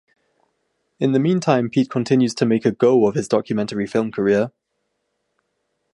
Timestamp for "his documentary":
3.13-3.85